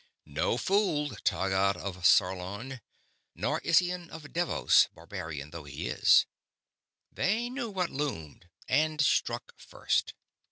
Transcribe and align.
No 0.25 0.57
fool, 0.57 1.09
Taggad 1.23 1.77
of 1.77 2.03
Sarlon; 2.07 2.81
nor 3.35 3.61
Issian 3.61 4.09
of 4.09 4.23
Devoss, 4.33 4.87
barbarian 4.95 5.51
though 5.51 5.65
he 5.65 5.85
is. 5.89 6.25
They 7.11 7.51
knew 7.51 7.69
what 7.69 7.91
loomed, 7.91 8.49
and 8.67 8.99
struck 8.99 9.53
first. 9.59 10.15